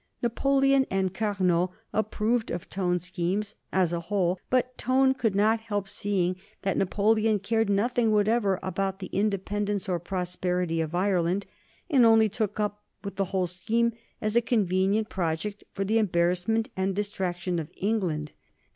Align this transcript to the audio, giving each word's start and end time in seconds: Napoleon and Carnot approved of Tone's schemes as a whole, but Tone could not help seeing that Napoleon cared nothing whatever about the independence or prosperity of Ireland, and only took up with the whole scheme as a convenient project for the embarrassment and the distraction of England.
Napoleon 0.23 0.87
and 0.89 1.13
Carnot 1.13 1.69
approved 1.93 2.49
of 2.49 2.67
Tone's 2.71 3.05
schemes 3.05 3.53
as 3.71 3.93
a 3.93 3.99
whole, 3.99 4.39
but 4.49 4.75
Tone 4.75 5.13
could 5.13 5.35
not 5.35 5.59
help 5.59 5.87
seeing 5.87 6.37
that 6.63 6.75
Napoleon 6.75 7.37
cared 7.37 7.69
nothing 7.69 8.11
whatever 8.11 8.59
about 8.63 8.97
the 8.97 9.11
independence 9.13 9.87
or 9.87 9.99
prosperity 9.99 10.81
of 10.81 10.95
Ireland, 10.95 11.45
and 11.87 12.03
only 12.03 12.29
took 12.29 12.59
up 12.59 12.83
with 13.03 13.17
the 13.17 13.25
whole 13.25 13.45
scheme 13.45 13.93
as 14.21 14.35
a 14.35 14.41
convenient 14.41 15.07
project 15.07 15.63
for 15.71 15.83
the 15.85 15.99
embarrassment 15.99 16.69
and 16.75 16.89
the 16.89 16.95
distraction 17.03 17.59
of 17.59 17.71
England. 17.77 18.31